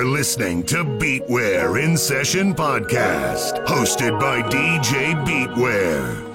You 0.00 0.06
are 0.06 0.08
listening 0.08 0.62
to 0.62 0.82
Beatware 0.82 1.84
in 1.84 1.94
Session 1.94 2.54
Podcast, 2.54 3.66
hosted 3.66 4.18
by 4.18 4.40
DJ 4.48 5.12
Beatware. 5.26 6.29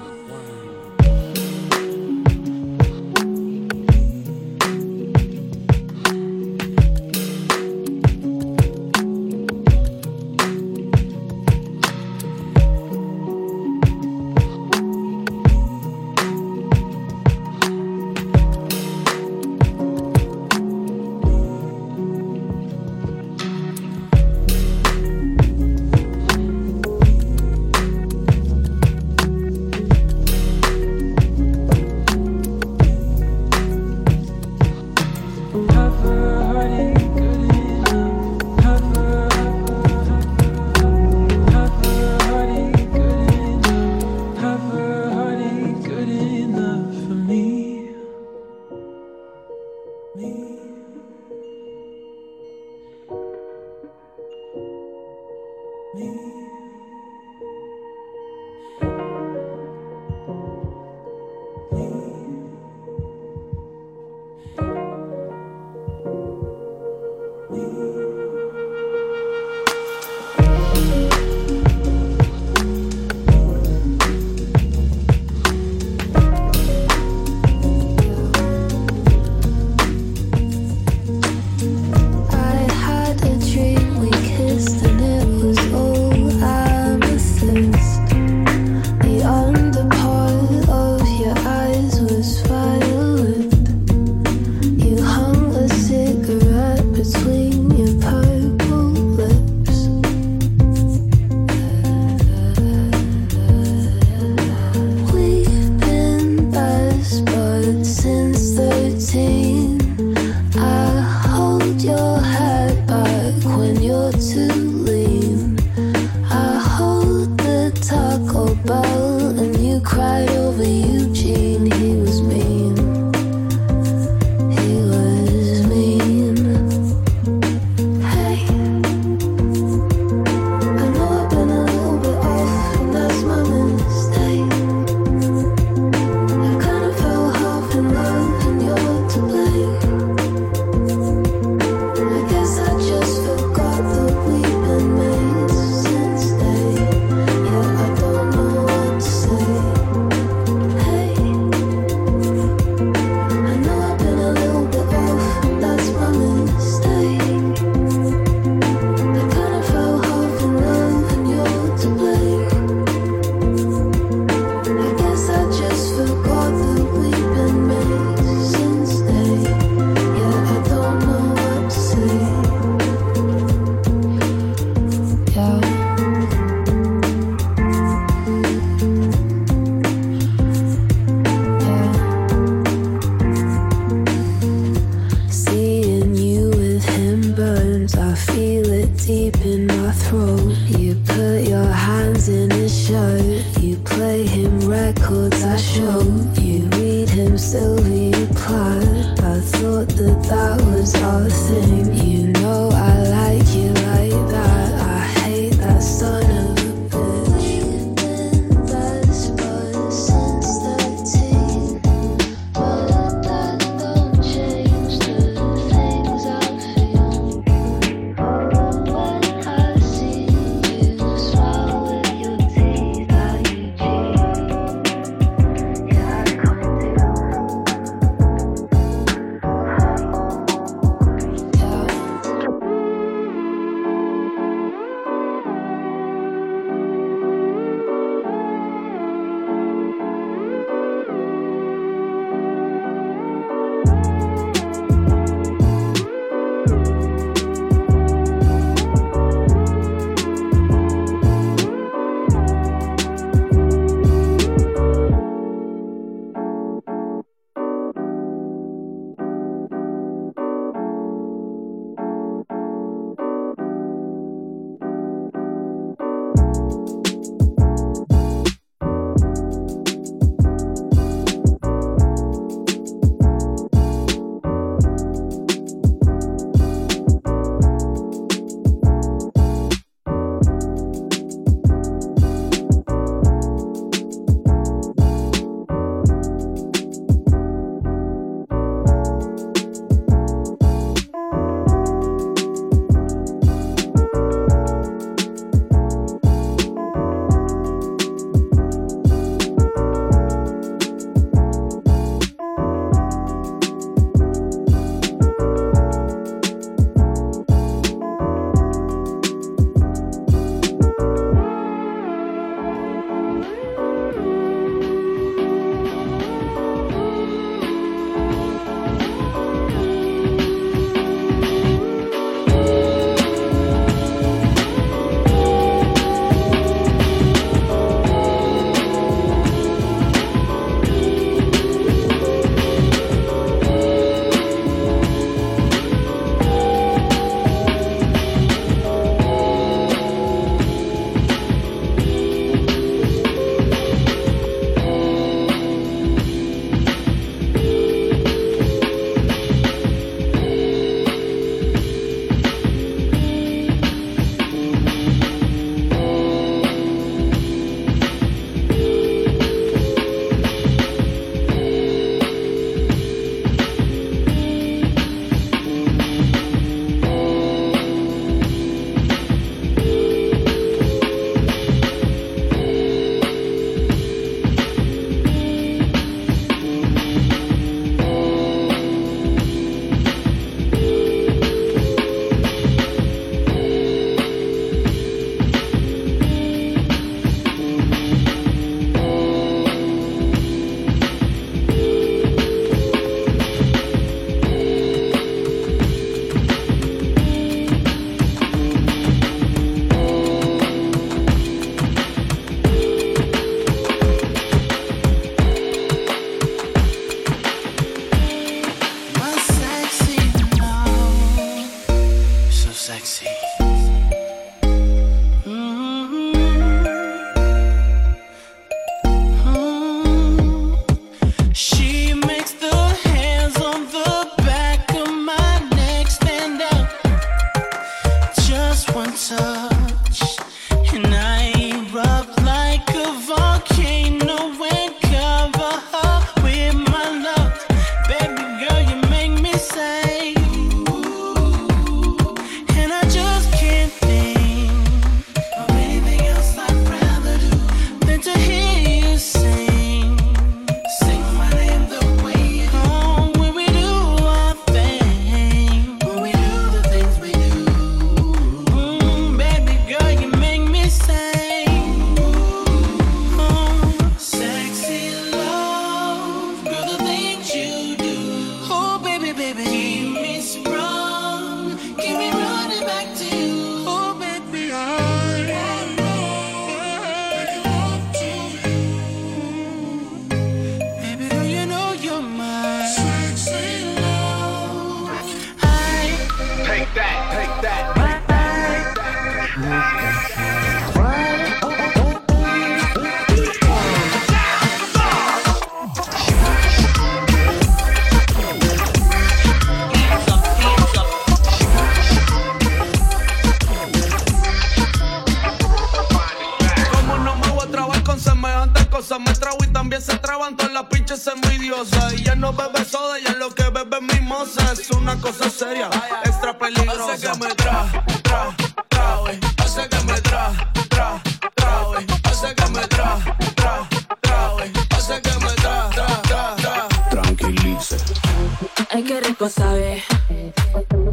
Ay, 528.90 529.02
qué 529.02 529.20
rico 529.20 529.48
sabe. 529.48 530.02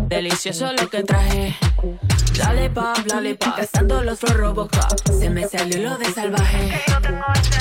Delicioso 0.07 0.71
lo 0.73 0.89
que 0.89 1.03
traje. 1.03 1.55
Dale 2.37 2.69
pa, 2.69 2.93
dale 3.05 3.35
pa, 3.35 3.55
gastando 3.57 4.03
los 4.03 4.19
florros. 4.19 4.69
Se 5.19 5.29
me 5.29 5.47
salió 5.47 5.89
lo 5.89 5.97
de 5.97 6.05
salvaje. 6.13 6.81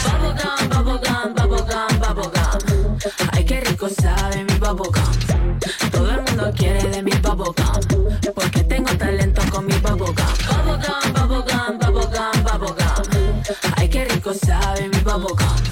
Bubblegum, 0.04 0.68
bubblegum, 0.68 1.34
bubblegum, 1.34 1.98
bubblegum. 1.98 2.98
Ay, 3.32 3.44
qué 3.44 3.60
rico 3.60 3.88
sabe 3.88 4.44
mi 4.44 4.54
bubblegum. 4.54 5.58
Todo 5.90 6.10
el 6.10 6.22
mundo 6.22 6.52
quiere 6.56 6.82
de 6.88 7.02
mi 7.02 7.12
bubblegum. 7.12 8.10
Porque 8.34 8.64
tengo 8.64 8.90
talento 8.96 9.42
con 9.50 9.66
mi 9.66 9.74
bubblegum. 9.74 10.14
Bubblegum, 10.14 11.12
bubblegum, 11.12 11.78
bubblegum, 11.78 12.44
bubblegum. 12.44 13.42
Ay, 13.76 13.88
qué 13.88 14.04
rico 14.04 14.32
sabe 14.34 14.88
mi 14.88 14.98
bubblegum. 14.98 15.71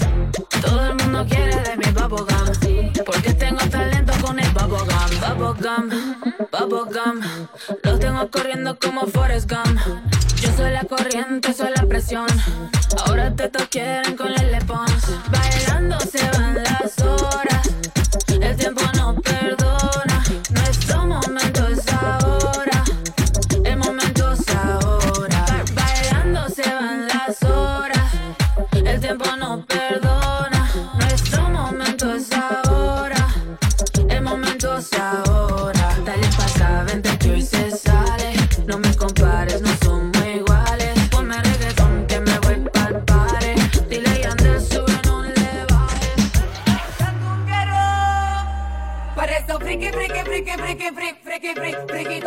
gum, 5.88 6.14
bubble 6.52 6.92
gum. 6.92 7.20
Los 7.82 8.00
tengo 8.00 8.30
corriendo 8.30 8.78
como 8.78 9.06
Forrest 9.06 9.50
Gump. 9.50 9.80
Yo 10.36 10.52
soy 10.56 10.70
la 10.72 10.84
corriente, 10.84 11.52
soy 11.52 11.70
la 11.74 11.86
presión. 11.86 12.26
Ahora 13.06 13.34
te 13.34 13.48
todos 13.48 13.68
quieren 13.68 14.16
con 14.16 14.32
el 14.32 14.52
lepón. 14.52 14.86
Baila 15.30 15.69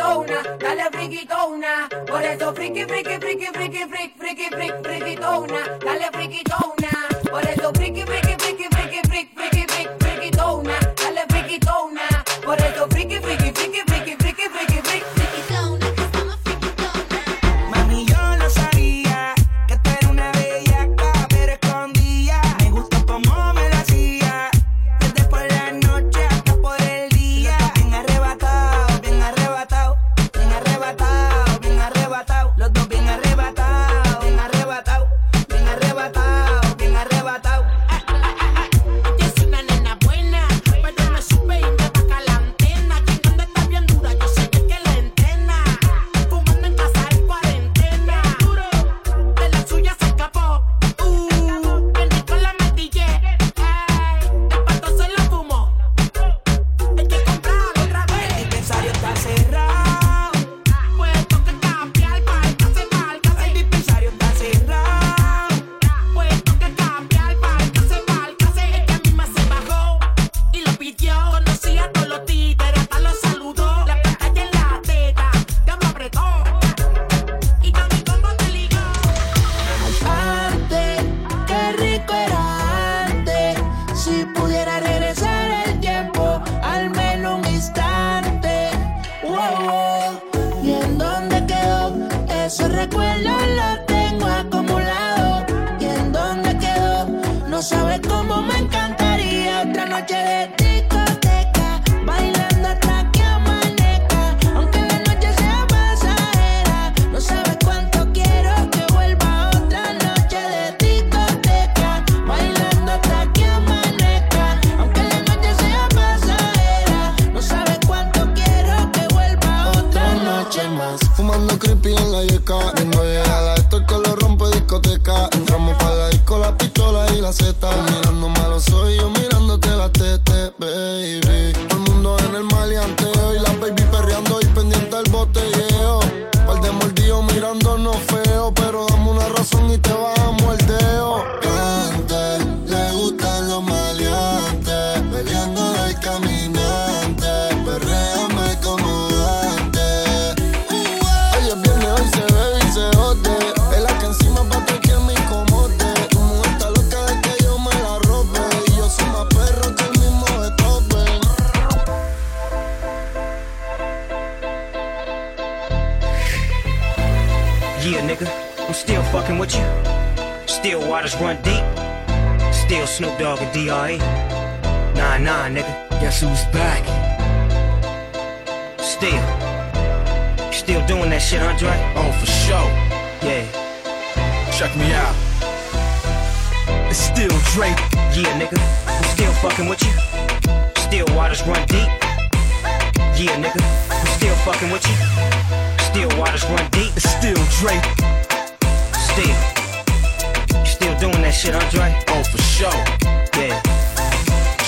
friquitona, 0.04 0.56
dale 0.58 0.90
friquitona. 0.90 1.88
Por 2.06 2.22
eso 2.22 2.52
friki, 2.52 2.84
friki, 2.84 3.18
friki, 3.18 3.46
friki, 3.46 3.78
friki, 3.88 4.14
friki, 4.18 4.48
friki, 4.50 4.82
friquitona, 4.82 5.78
dale 5.84 6.10
friki 6.12 6.43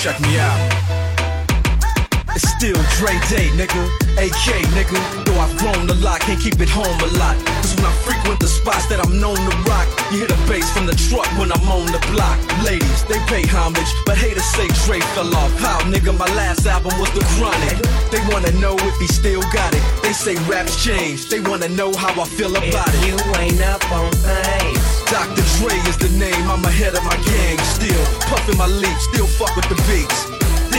Check 0.07 0.21
me 0.21 0.39
out. 0.39 0.55
It's 2.33 2.47
still 2.55 2.79
Dre 2.95 3.11
Day, 3.27 3.51
nigga. 3.59 3.83
AK, 4.15 4.63
nigga. 4.71 4.95
Though 5.25 5.35
I've 5.35 5.51
grown 5.59 5.89
a 5.89 5.95
lot, 5.95 6.21
can't 6.21 6.39
keep 6.39 6.61
it 6.61 6.69
home 6.69 6.95
a 7.03 7.11
lot. 7.19 7.35
Cause 7.59 7.75
when 7.75 7.83
I 7.83 7.91
frequent 8.07 8.39
the 8.39 8.47
spots 8.47 8.87
that 8.87 9.03
I'm 9.03 9.19
known 9.19 9.35
to 9.35 9.53
rock, 9.67 9.83
you 10.09 10.19
hear 10.19 10.27
the 10.31 10.39
bass 10.47 10.71
from 10.71 10.85
the 10.85 10.95
truck 11.11 11.27
when 11.37 11.51
I'm 11.51 11.67
on 11.67 11.91
the 11.91 11.99
block. 12.15 12.39
Ladies, 12.63 13.03
they 13.11 13.19
pay 13.27 13.43
homage, 13.51 13.91
but 14.05 14.15
haters 14.15 14.47
say 14.55 14.71
Dre 14.87 15.01
fell 15.11 15.35
off. 15.35 15.51
How, 15.59 15.81
nigga, 15.91 16.17
my 16.17 16.29
last 16.39 16.65
album 16.65 16.97
was 17.01 17.11
The 17.11 17.27
Chronic. 17.35 17.75
They 18.07 18.23
wanna 18.31 18.55
know 18.63 18.79
if 18.79 18.95
he 19.03 19.07
still 19.07 19.43
got 19.51 19.75
it. 19.75 19.83
They 20.03 20.13
say 20.13 20.35
raps 20.47 20.81
changed. 20.81 21.29
They 21.29 21.41
wanna 21.41 21.67
know 21.67 21.91
how 21.91 22.15
I 22.15 22.23
feel 22.23 22.55
about 22.55 22.63
If 22.63 23.03
it. 23.03 23.07
you 23.11 23.15
ain't 23.43 23.59
up 23.59 23.83
on 23.91 24.07
things, 24.23 24.76
Dr. 25.09 25.41
Dre 25.57 25.73
is 25.87 25.97
the 25.97 26.09
name, 26.19 26.51
I'm 26.51 26.63
ahead 26.65 26.93
of 26.93 27.03
my 27.05 27.15
gang. 27.23 27.57
Still 27.59 28.05
puffin' 28.27 28.57
my 28.57 28.67
leaf, 28.67 29.01
still 29.01 29.25
fuck 29.25 29.55
with 29.55 29.69
the 29.69 29.75
beats. 29.87 30.46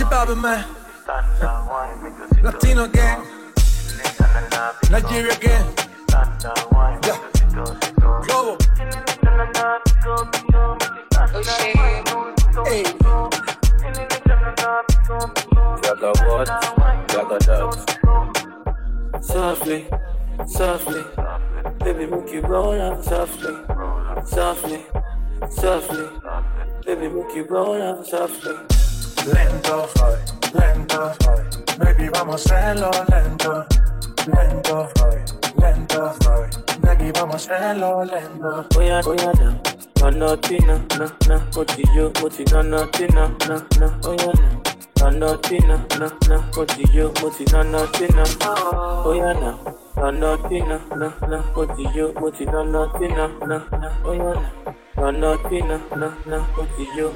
The 0.00 0.06
Chibabe 0.06 0.40
man, 0.40 0.64
Latino 2.42 2.88
gang, 2.88 3.22
Nigeria 4.90 5.36
gang, 5.36 5.74
yeah, 7.04 7.18
Globo. 8.24 8.56
Hey, 12.64 12.82
Jaga 15.82 16.10
what? 16.26 16.48
Jaga 17.08 17.38
that. 17.46 17.70
Softly, 19.22 19.86
softly, 20.46 21.04
baby, 21.84 22.06
make 22.06 22.32
you 22.32 22.40
roll 22.40 22.80
out 22.80 23.04
softly, 23.04 23.54
softly, 24.24 24.80
softly, 25.50 26.08
baby, 26.86 27.08
make 27.08 27.34
you 27.34 27.44
roll 27.44 27.82
out 27.82 28.06
softly. 28.06 28.56
Lento, 29.26 29.88
hoy, 30.00 30.18
lento, 30.54 31.12
hoy, 31.26 31.42
baby 31.78 32.08
vamos 32.08 32.50
a 32.50 32.56
hacerlo 32.56 32.90
lento, 33.08 33.66
lento, 34.26 34.88
hoy, 35.02 35.18
lento, 35.60 36.14
hoy, 36.26 36.48
baby 36.80 37.12
vamos 37.12 37.48
a 37.48 37.54
hacerlo 37.54 38.04
lento. 38.04 38.66
Oya, 38.78 39.00
oya, 39.06 39.32
na, 39.38 39.60
na, 40.00 40.10
na, 40.10 40.36
tina, 40.36 40.80
na, 40.98 41.12
na, 41.28 41.46
moti 41.54 41.82
yo, 41.94 42.10
moti 42.20 42.44
na, 42.44 42.62
na, 42.62 42.86
tina, 42.86 43.28
na, 43.48 43.66
na, 43.78 44.08
oya, 44.08 44.32
na, 44.32 45.10
na, 45.10 45.10
na, 45.10 45.36
tina, 45.38 45.86
na, 45.98 46.10
na, 46.28 46.44
moti 46.56 46.84
yo, 46.92 47.12
moti 47.20 47.44
na, 47.52 47.62
na, 47.62 47.86
tina, 47.92 48.24
oya, 49.04 49.34
na, 49.34 50.36
tina, 50.48 50.80
na, 50.96 51.12
na, 51.28 51.44
moti 51.54 51.88
yo, 51.94 52.12
moti 52.20 52.44
na, 52.46 52.64
na, 52.64 52.86
tina, 52.98 53.28
na, 53.46 53.62
na, 53.70 53.92
oya, 54.04 54.34
na, 54.96 55.10
na, 55.10 55.10
na, 55.12 55.36
tina, 55.48 55.80
na, 55.96 56.14
na, 56.26 56.38
moti 56.56 56.88
yo. 56.96 57.10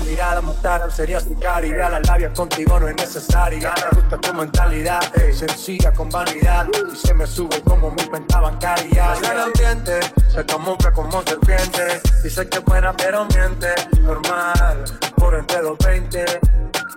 La 0.00 0.10
mirada 0.10 0.40
mutara 0.40 0.90
sería 0.90 1.20
tu 1.20 1.38
caridad 1.38 1.90
Las 1.90 2.06
labias 2.06 2.32
contigo 2.32 2.78
no 2.80 2.88
es 2.88 2.96
necesaria. 2.96 3.72
Me 3.92 4.00
gusta 4.00 4.18
tu 4.18 4.34
mentalidad 4.34 5.00
Sencilla 5.32 5.92
con 5.92 6.08
vanidad. 6.08 6.66
Y 6.92 6.96
se 6.96 7.14
me 7.14 7.26
sube 7.26 7.60
como 7.62 7.90
mi 7.90 8.02
cuenta 8.04 8.40
bancaria. 8.40 9.14
El 9.14 9.40
ambiente 9.40 10.00
se 10.28 10.44
camufla 10.44 10.92
como 10.92 11.22
serpiente 11.22 12.00
Dice 12.22 12.48
que 12.48 12.58
es 12.58 12.64
buena 12.64 12.94
pero 12.96 13.26
miente. 13.26 13.74
Normal, 14.00 14.84
por 15.16 15.34
entre 15.34 15.62
220 15.62 16.40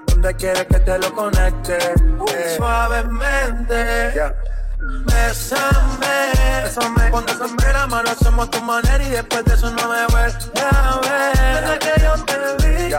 donde 0.07 0.35
quieres 0.35 0.65
que 0.67 0.79
te 0.79 0.97
lo 0.99 1.13
conecte. 1.13 1.77
Eh. 1.77 2.55
Suavemente. 2.55 4.13
Bésame, 5.05 6.31
bésame. 6.63 7.11
Se 7.37 7.47
me 7.47 7.73
la 7.73 7.87
mano 7.87 8.09
hacemos 8.09 8.49
tu 8.51 8.61
manera 8.61 9.03
y 9.03 9.09
después 9.09 9.45
de 9.45 9.53
eso 9.53 9.69
no 9.71 9.89
me 9.89 10.05
vuelves 10.07 10.51
a 10.61 10.99
ver. 11.01 11.63
Desde 11.63 11.79
que 11.79 12.01
yo 12.01 12.13
te 12.25 12.37
vi, 12.67 12.93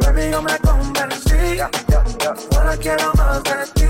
baby, 0.00 0.30
yo 0.30 0.42
me 0.42 0.58
convencí. 0.58 1.60
Ahora 2.56 2.76
quiero 2.76 3.12
más 3.14 3.42
de 3.44 3.66
ti, 3.74 3.86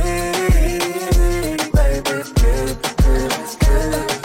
baby. 1.72 2.22
Keep, 2.34 2.80
keep, 2.82 3.58
keep. 3.60 4.19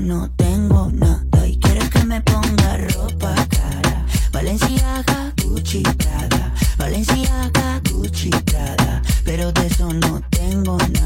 No 0.00 0.30
tengo 0.36 0.90
nada. 0.92 1.46
Y 1.46 1.58
quiere 1.58 1.88
que 1.88 2.04
me 2.04 2.20
ponga 2.20 2.76
ropa 2.76 3.34
cara. 3.48 4.06
Valenciaga, 4.30 5.32
Gucci, 5.42 5.82
Prada. 5.82 6.52
Valenciaga, 6.76 7.80
Gucci, 7.90 8.30
Prada. 8.30 9.02
Pero 9.24 9.50
de 9.52 9.66
eso 9.66 9.92
no 9.92 10.20
tengo 10.30 10.76
nada. 10.78 11.05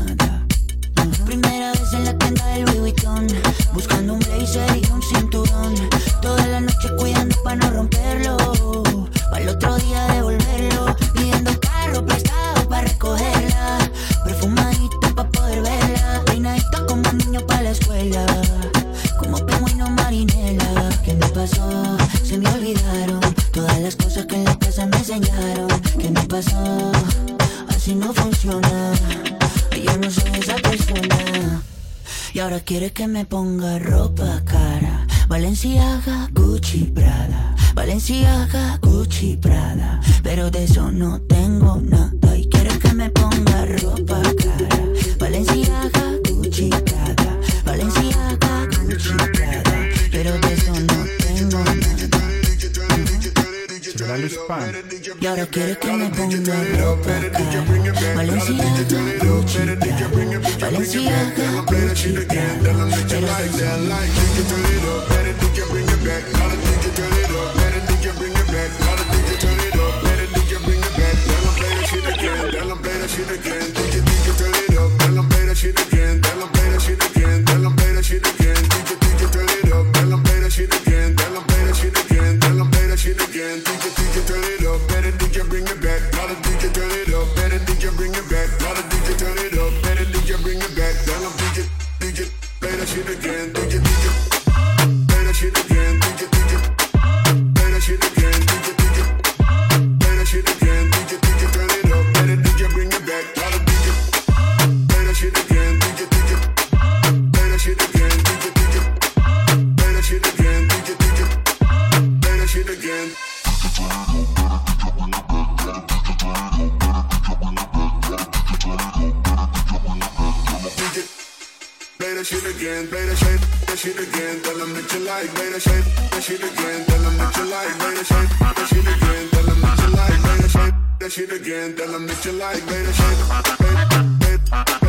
that 131.11 131.29
shit 131.29 131.33
again. 131.33 131.75
Tell 131.75 131.91
them 131.91 132.07
that 132.07 132.25
you 132.25 132.33
like, 132.33 132.65
baby, 132.67 132.93
shake, 132.93 133.59
baby, 133.59 134.71
baby. 134.71 134.80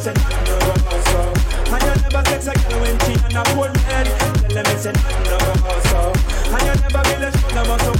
me 0.00 0.04
say 0.04 0.12
nothing 0.14 0.44
no 0.44 0.58
go 0.58 1.00
so. 1.10 1.20
And 1.72 1.82
you 1.82 2.02
never 2.02 2.22
sex 2.28 2.46
a 2.46 2.54
girl 2.54 2.80
when 2.80 2.98
she 3.00 3.12
on 3.24 3.36
a 3.36 3.42
cold 3.52 3.72
bed. 3.84 4.06
Tell 4.08 4.50
them 4.50 4.64
me 4.64 4.80
say 4.80 4.92
nothing 4.92 5.24
no 5.24 5.38
go 5.60 5.72
so. 5.90 6.00
And 6.54 6.66
you 6.66 6.74
never 6.82 7.02
be 7.04 7.16
let 7.20 7.34
go 7.54 7.64
muscle. 7.64 7.99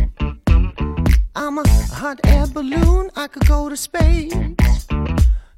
I'm 1.33 1.57
a 1.57 1.67
hot 1.93 2.19
air 2.25 2.45
balloon, 2.47 3.09
I 3.15 3.27
could 3.27 3.47
go 3.47 3.69
to 3.69 3.77
space 3.77 4.33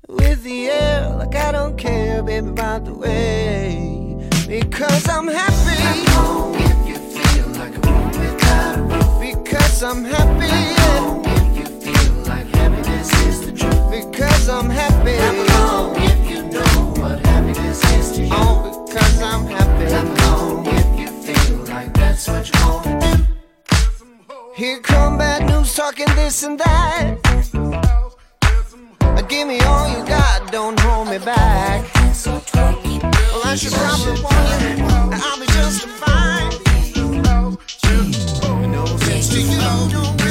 with 0.08 0.44
the 0.44 0.70
air, 0.70 1.10
like 1.10 1.36
I 1.36 1.52
don't 1.52 1.76
care, 1.78 2.22
baby, 2.22 2.52
by 2.52 2.78
the 2.78 2.94
way. 2.94 4.30
Because 4.48 5.10
I'm 5.10 5.28
happy. 5.28 5.82
I'm 5.82 6.06
home 6.12 6.56
if 6.56 6.88
you 6.88 6.96
feel 6.96 7.48
like 7.60 7.76
a 7.76 7.90
room 7.90 8.08
without 8.08 8.78
a 8.78 8.82
roof. 8.84 9.44
Because 9.44 9.82
I'm 9.82 10.04
happy. 10.04 10.46
I'm 10.46 10.76
home 10.78 11.24
if 11.26 11.58
you 11.58 11.66
feel 11.82 12.14
like 12.26 12.48
happiness 12.54 13.12
is 13.26 13.46
the 13.46 13.52
truth. 13.52 13.90
Because 13.90 14.50
I'm 14.50 14.70
happy. 14.70 15.18
I'm 15.18 15.48
home 15.50 15.96
if 15.98 16.30
you 16.30 16.44
know 16.52 16.94
what 17.02 17.26
happiness 17.26 17.84
is 17.94 18.12
to 18.18 18.24
you. 18.24 18.30
Oh, 18.32 18.86
because 18.86 19.22
I'm 19.24 19.48
happy. 19.48 19.92
I'm 19.92 20.16
home 20.18 20.68
if 20.68 21.00
you 21.00 21.08
feel 21.08 21.58
like 21.66 21.92
that's 21.94 22.28
what 22.28 22.48
you 22.54 22.68
want 22.68 22.84
to 22.84 23.08
do. 23.08 23.13
Here 24.56 24.80
come 24.82 25.18
bad 25.18 25.50
news 25.50 25.76
talking 25.76 26.06
this 26.16 26.44
and 26.44 26.60
that. 26.60 27.18
Uh, 29.02 29.22
give 29.24 29.48
me 29.48 29.60
all 29.62 29.90
you 29.90 30.06
got, 30.06 30.52
don't 30.52 30.80
hold 30.80 31.10
me 31.10 31.18
back. 31.18 31.84
Well, 31.96 33.42
I 33.46 33.56
should 33.56 33.74
probably 33.74 34.22
warn 34.22 34.78
you, 34.78 34.86
and 34.86 35.16
I'll 35.16 35.40
be 35.40 35.48
just 35.48 35.88
fine. 35.88 36.52
No 38.72 38.86
sense 38.98 39.30
to 39.30 39.42
you. 39.42 40.23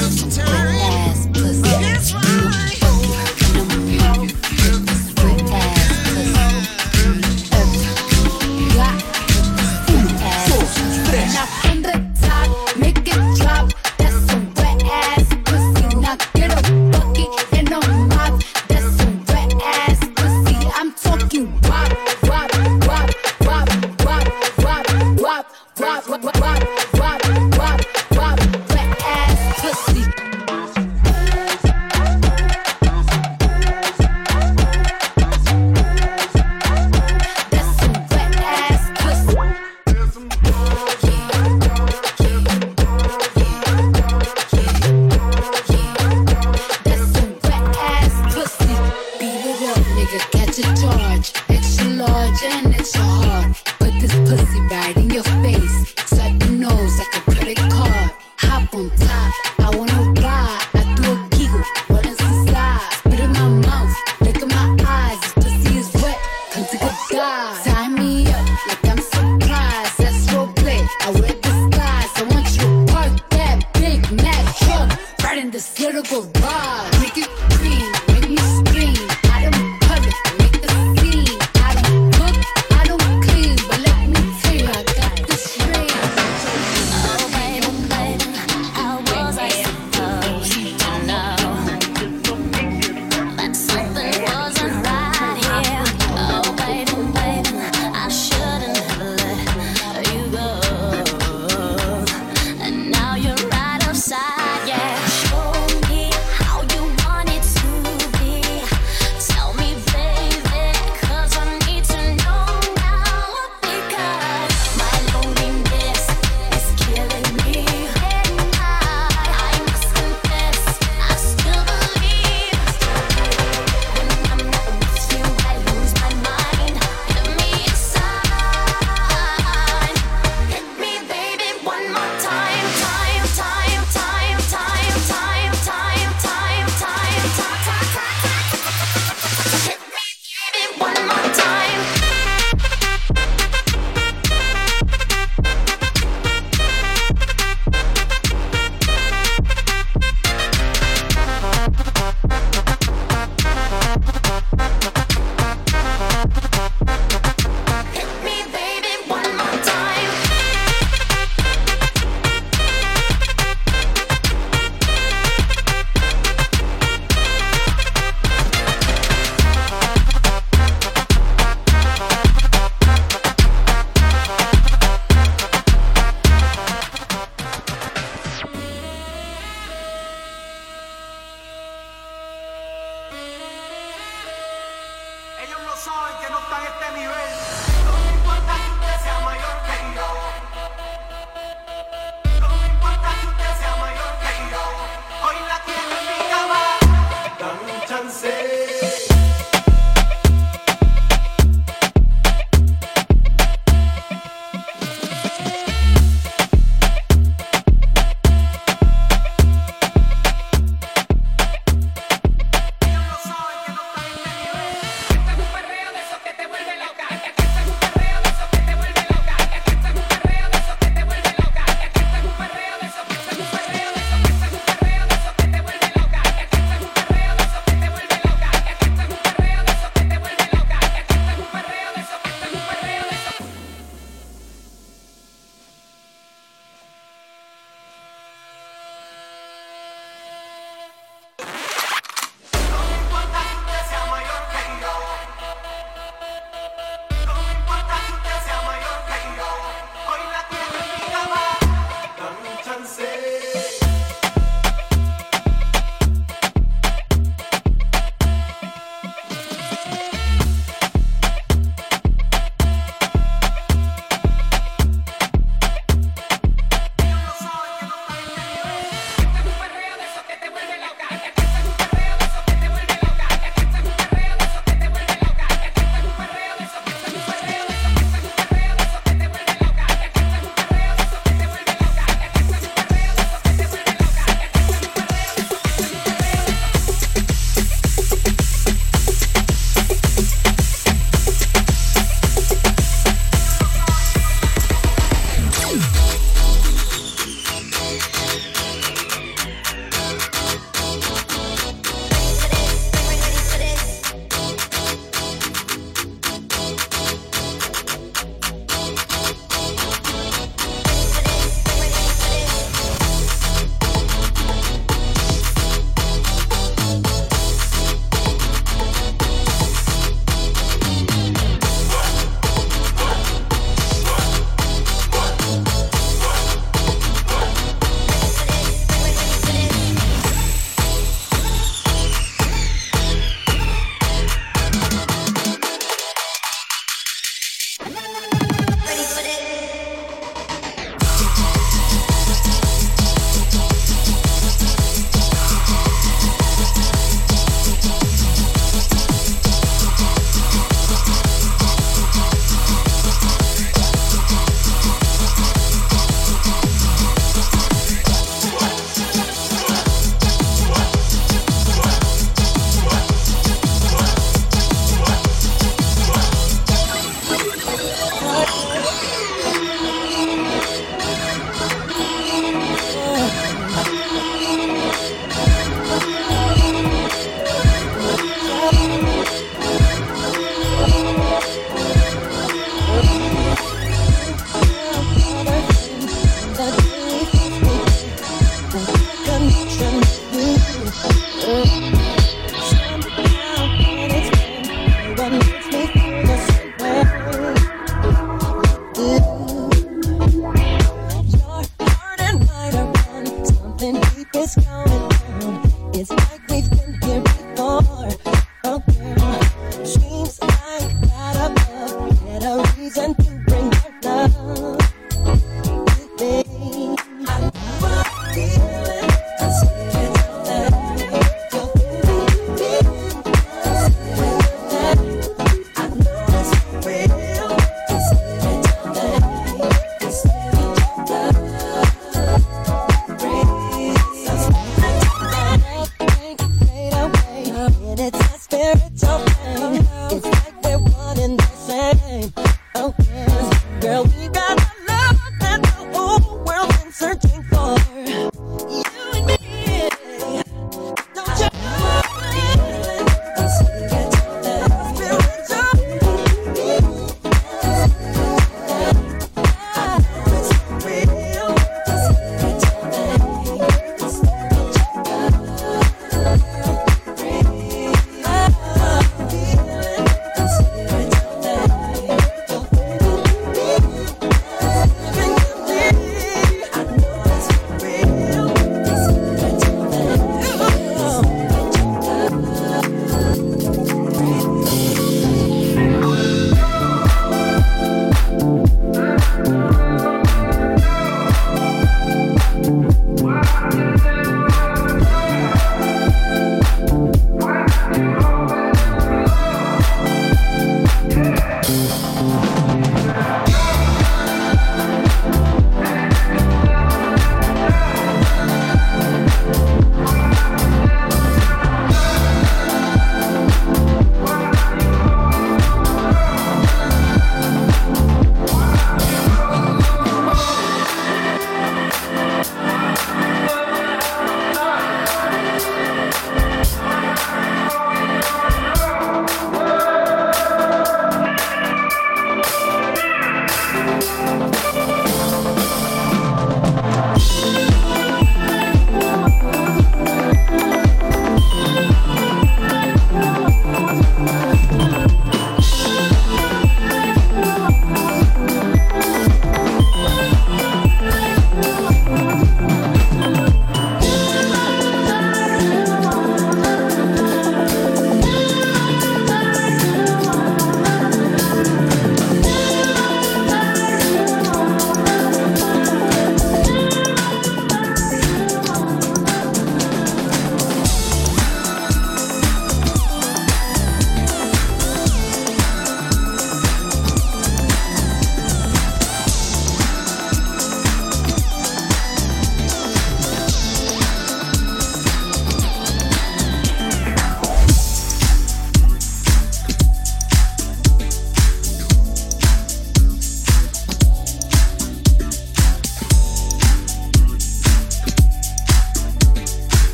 this 75.52 75.78
little 75.78 76.02
goodbye. 76.02 76.91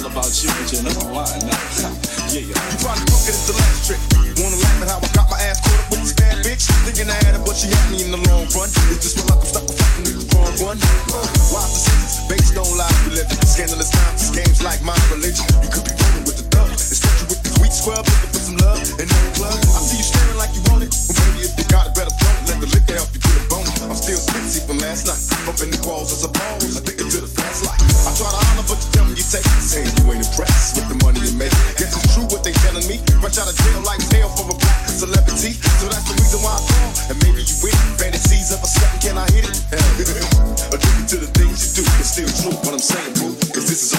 All 0.00 0.12
about 0.12 0.32
you, 0.40 0.48
but 0.56 0.66
you're 0.72 0.84
not 0.84 0.96
lying 1.12 1.44
now. 1.44 1.60
yeah, 2.32 2.44
yeah. 2.48 2.56
You 2.56 2.76
probably 2.80 3.04
crook 3.08 3.24
it 3.28 3.36
as 3.36 3.46
the 3.48 3.56
last 3.56 3.80
trick. 3.84 4.00
Wanna 4.40 4.56
laugh 4.56 4.80
at 4.80 4.88
how 4.88 5.00
I 5.00 5.08
got 5.12 5.26
my 5.28 5.40
ass 5.44 5.60
caught 5.60 5.76
up 5.76 5.88
with 5.92 6.00
this 6.00 6.14
bad 6.16 6.40
bitch? 6.40 6.64
Thinking 6.88 7.08
I 7.12 7.18
had 7.24 7.36
it, 7.36 7.42
but 7.44 7.56
she 7.56 7.68
had 7.68 7.84
me 7.92 8.04
in 8.04 8.10
the 8.10 8.20
long 8.28 8.48
run. 8.56 8.72
It's 8.92 9.04
just 9.04 9.20
my 9.20 9.34
luck, 9.34 9.44
I'm 9.44 9.48
stuck 9.50 9.64
with 9.68 9.76
fucking 9.76 10.04
with 10.08 10.16
the 10.24 10.26
wrong 10.36 10.56
one. 10.64 10.78
Why's 11.52 11.72
the 11.74 11.80
sentence? 11.84 12.14
Based 12.28 12.56
on 12.56 12.68
lies 12.76 12.96
we 13.04 13.20
live. 13.20 13.28
in. 13.28 13.38
Scandalous 13.44 13.90
times, 13.92 14.30
games 14.32 14.60
like 14.64 14.80
my 14.80 14.96
religion. 15.12 15.44
You 15.60 15.68
could 15.68 15.84
be 15.84 15.92
rolling 15.92 16.24
with 16.24 16.38
the 16.40 16.46
thug. 16.48 16.70
Instead 16.72 17.12
you 17.20 17.26
with 17.28 17.40
the 17.44 17.50
sweet 17.60 17.74
scrub, 17.74 18.04
looking 18.06 18.30
for 18.32 18.40
some 18.40 18.58
love 18.64 18.80
in 18.96 19.06
no 19.10 19.20
club. 19.36 19.58
I 19.58 19.80
see 19.84 20.00
you 20.00 20.06
staring 20.06 20.38
like 20.40 20.52
you 20.56 20.62
want 20.72 20.86
it. 20.86 20.90
Well, 20.96 21.18
maybe 21.28 21.44
if 21.44 21.52
you 21.58 21.66
got 21.68 21.90
it, 21.90 21.92
better 21.92 22.14
throw. 22.14 22.32
Let 22.48 22.56
the 22.62 22.68
liquor 22.72 22.96
help 22.96 23.10
you 23.12 23.20
get 23.20 23.36
a 23.36 23.42
bone. 23.49 23.49
I'm 23.90 23.98
still 23.98 24.22
tipsy 24.22 24.62
from 24.62 24.78
last 24.78 25.10
night. 25.10 25.18
Up 25.50 25.58
in 25.58 25.74
the 25.74 25.80
walls. 25.82 26.14
I 26.14 26.30
think 26.78 27.02
it 27.02 27.10
to 27.10 27.26
the 27.26 27.26
fast 27.26 27.66
life. 27.66 27.82
I 28.06 28.14
try 28.14 28.30
to 28.30 28.38
honor, 28.54 28.62
but 28.70 28.78
you 28.78 28.88
tell 28.94 29.02
me 29.02 29.18
you 29.18 29.26
take. 29.26 29.42
Saying 29.58 29.90
you 29.98 30.14
ain't 30.14 30.22
impressed 30.22 30.78
with 30.78 30.86
the 30.86 30.94
money 31.02 31.18
you 31.18 31.34
make. 31.34 31.50
Guess 31.74 31.98
it's 31.98 32.14
true 32.14 32.22
what 32.30 32.46
they 32.46 32.54
telling 32.62 32.86
me. 32.86 33.02
Rush 33.18 33.42
out 33.42 33.50
of 33.50 33.58
jail 33.58 33.82
like 33.82 33.98
hell 34.14 34.30
from 34.30 34.54
a 34.54 34.56
black 34.62 34.86
celebrity. 34.86 35.58
So 35.82 35.90
that's 35.90 36.06
the 36.06 36.14
reason 36.22 36.38
why 36.38 36.54
I 36.54 36.62
call. 36.62 36.90
And 37.10 37.18
maybe 37.18 37.42
you 37.42 37.56
it. 37.66 37.74
Fantasies 37.98 38.54
of 38.54 38.62
a 38.62 38.70
second, 38.70 39.02
can 39.02 39.18
I 39.18 39.26
hit 39.34 39.50
it? 39.50 39.58
Addicted 40.70 41.06
to 41.10 41.16
the 41.26 41.30
things 41.34 41.58
you 41.58 41.82
do. 41.82 41.84
It's 41.98 42.14
still 42.14 42.30
true 42.30 42.54
what 42.62 42.78
I'm 42.78 42.78
saying, 42.78 43.18
boo. 43.18 43.34
Is 43.58 43.66
this 43.66 43.90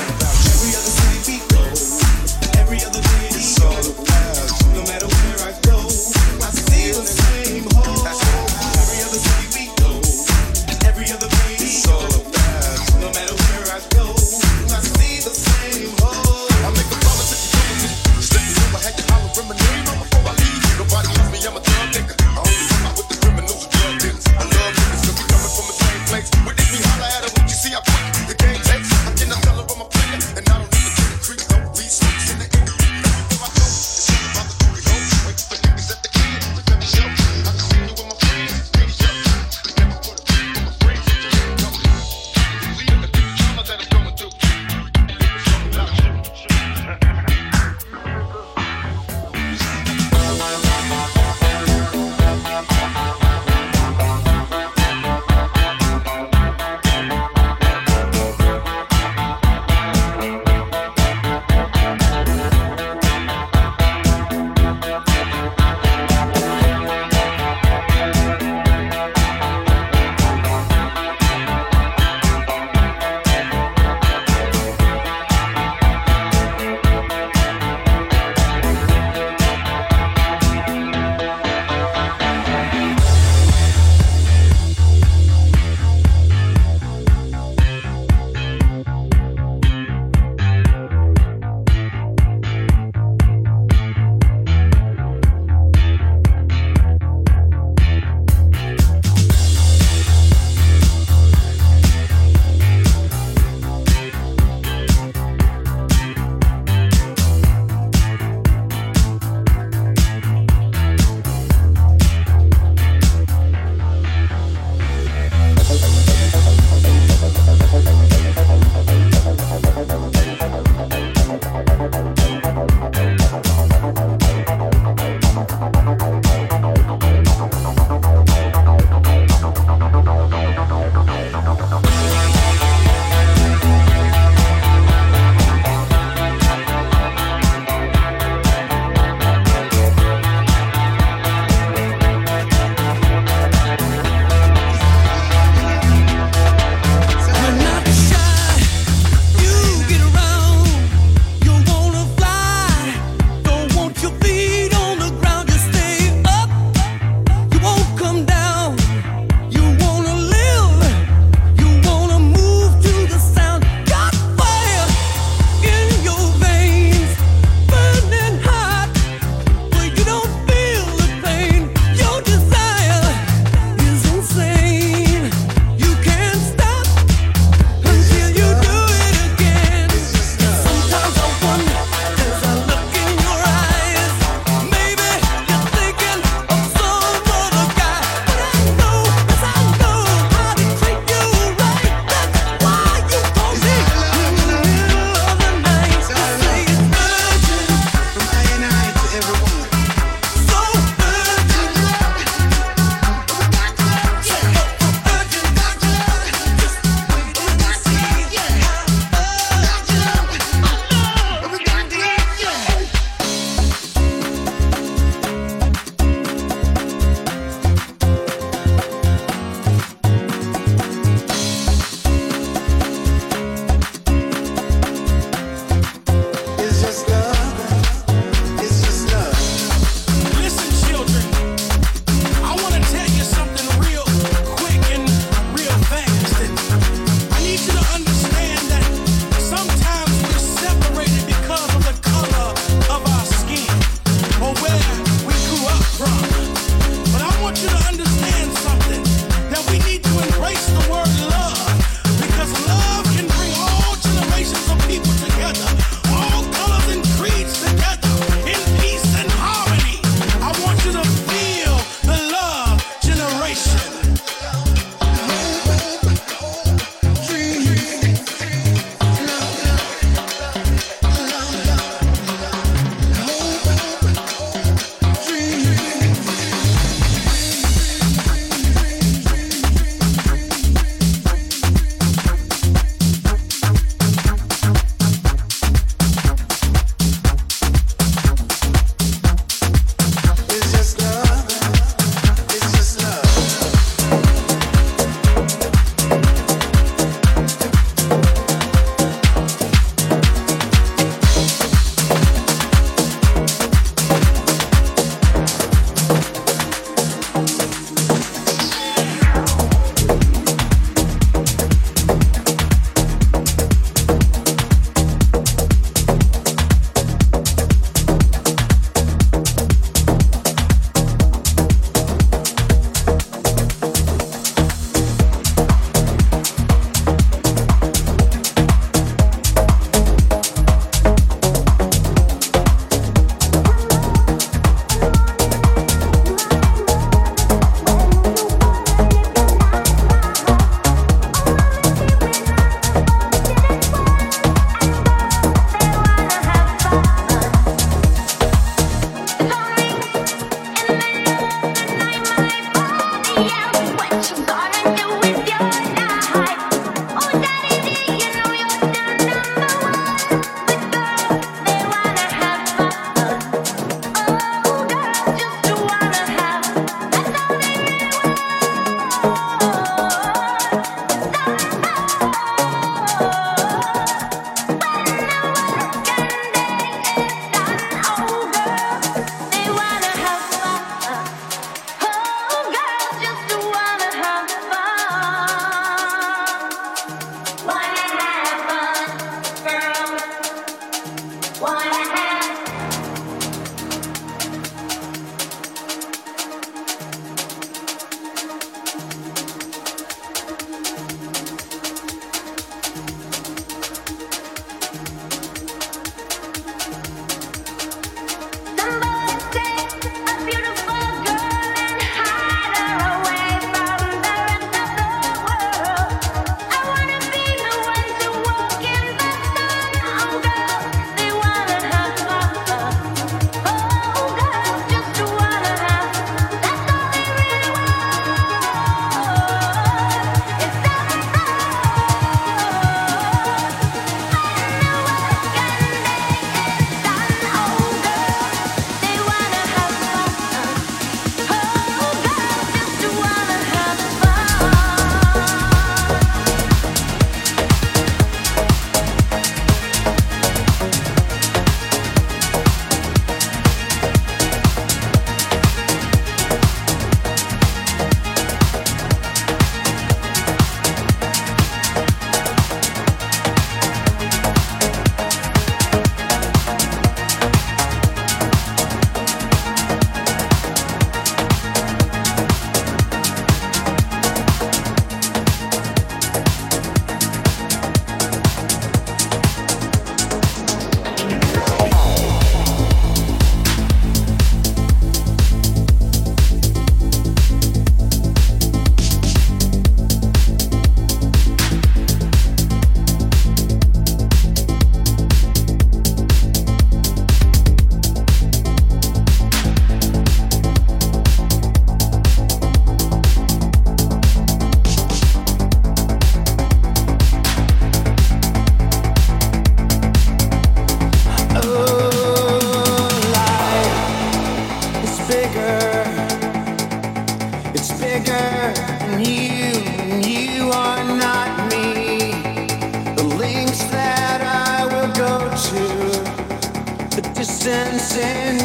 dancing. 528.02 528.61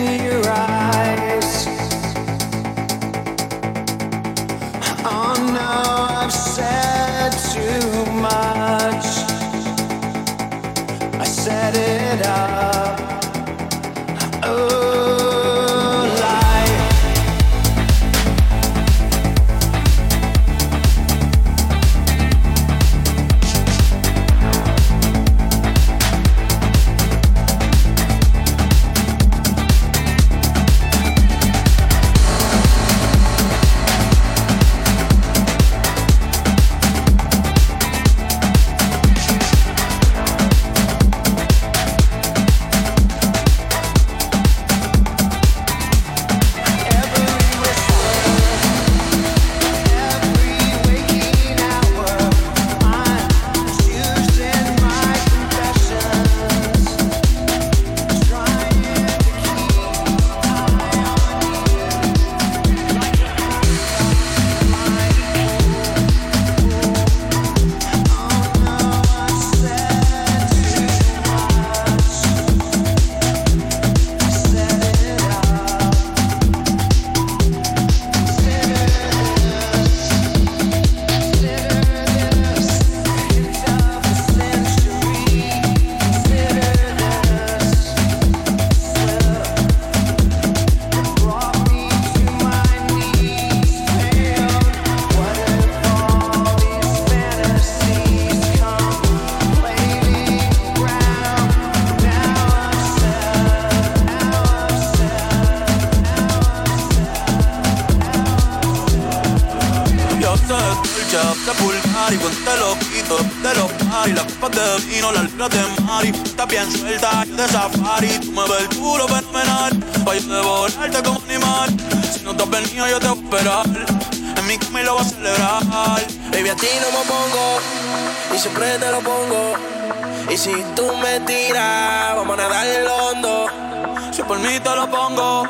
lo 134.76 134.86
pongo. 134.90 135.44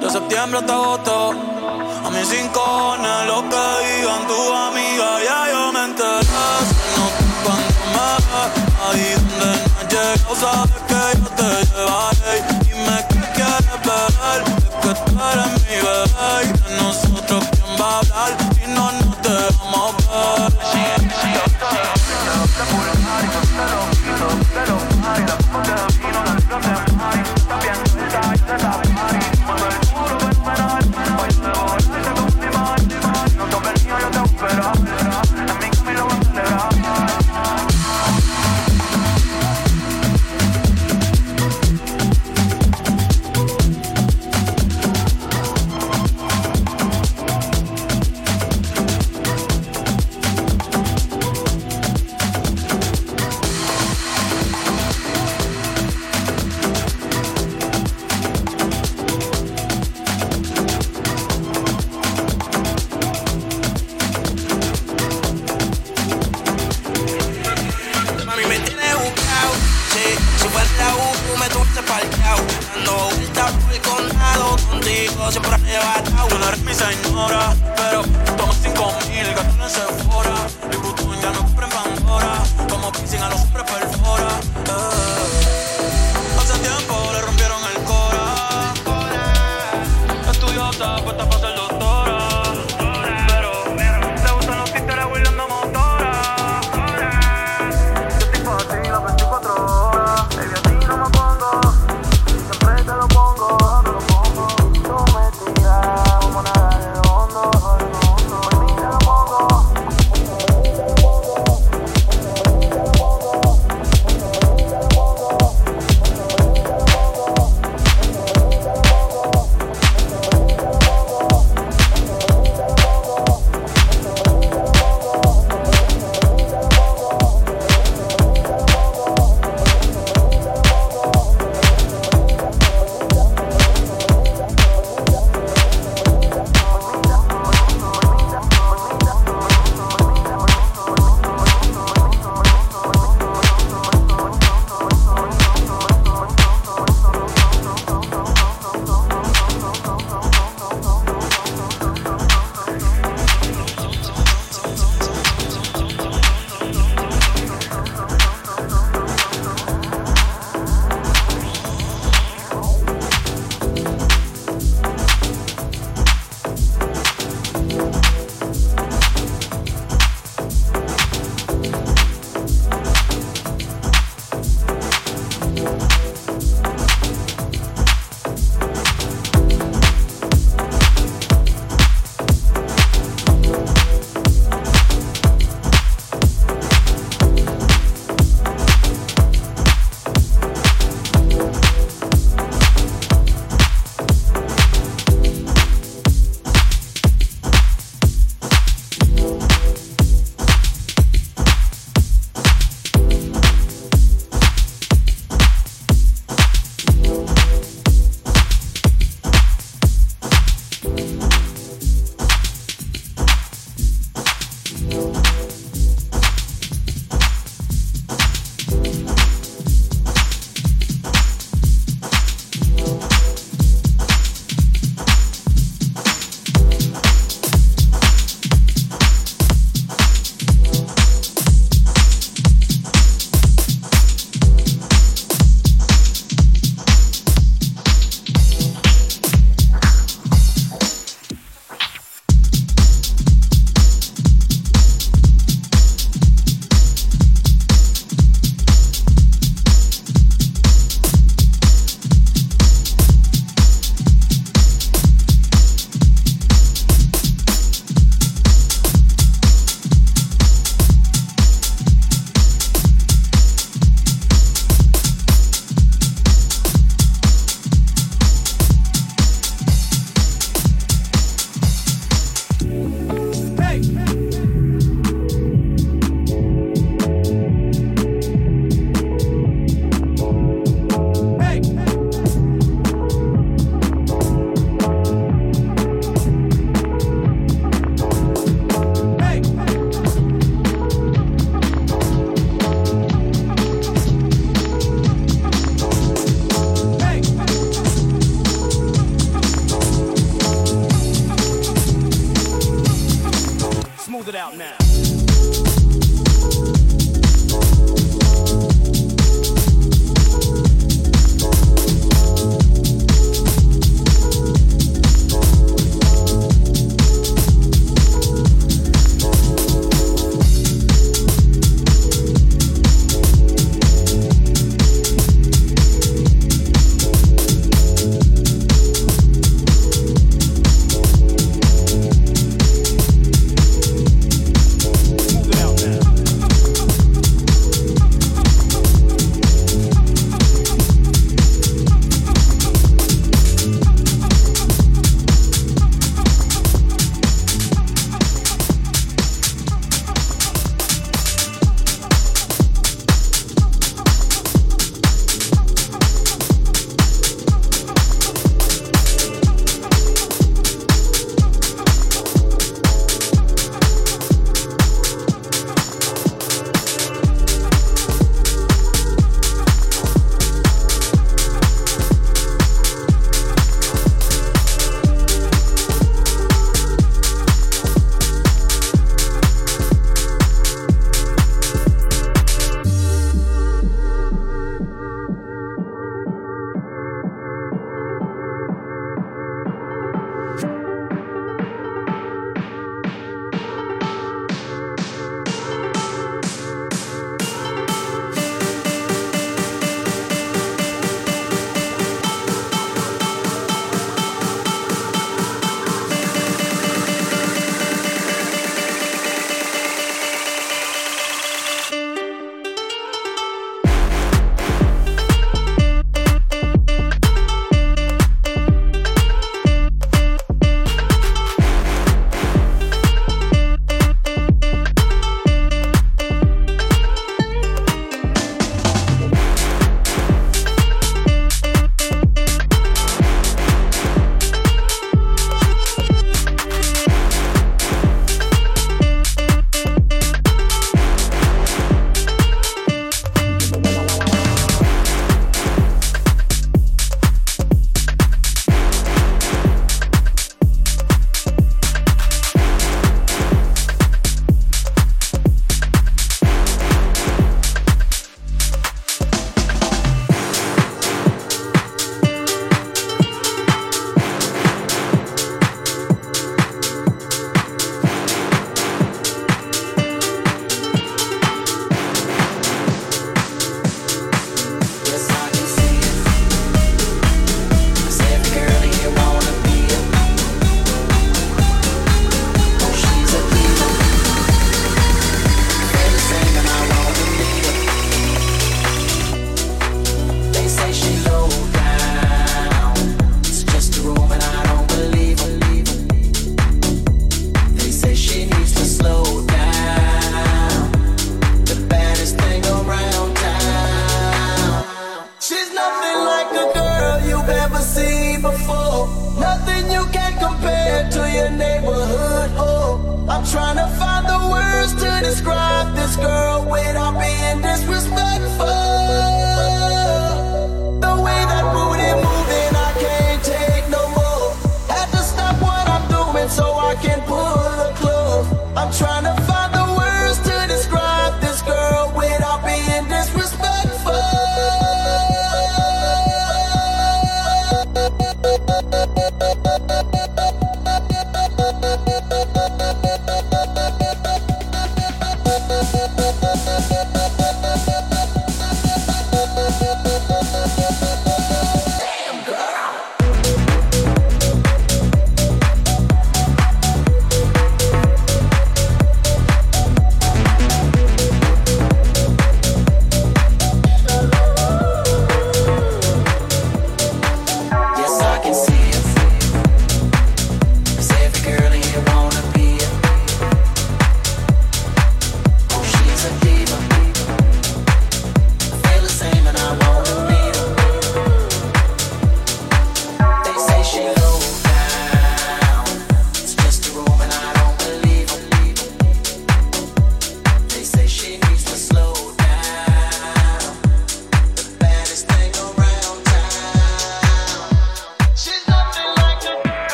De 0.00 0.10
septiembre 0.10 0.58
hasta 0.58 0.74
agosto. 0.74 1.30
A 2.04 2.10
mis 2.10 2.28
cinco 2.28 2.96
lo 3.26 3.38
que 3.48 3.64
digan 3.86 4.26
tu 4.26 4.52
amiga. 4.52 5.08
Ya 5.24 5.38
yo 5.52 5.72
me 5.72 5.84
enteré. 5.84 6.26
No 6.96 7.04
cuando 7.44 7.80
me 7.94 8.06
ahí 8.86 9.08
donde 9.14 9.50
no 9.66 9.78
he 9.80 9.86
llegado, 9.92 10.34
sabes 10.42 10.82
que 10.88 11.00
yo 11.18 11.28
te 11.38 11.48
llevaré. 11.70 12.34
Dime 12.64 12.96
qué 13.08 13.20
quieres 13.36 13.78
ver. 13.86 14.40
Es 14.58 14.74
que 14.82 14.90
tú 15.04 15.12
eres 15.32 15.52
mi 15.64 15.76
bebé. 15.86 16.34
Y 16.42 16.46
de 16.58 16.70
nosotros, 16.82 17.42
¿quién 17.52 17.70
va 17.80 17.88
a 17.88 17.98
hablar? 17.98 18.30
Si 18.54 18.64
no, 18.72 18.84
no 18.92 19.10
te 19.22 19.36
vamos 19.58 19.94
a 20.10 20.14
ver. 20.42 21.06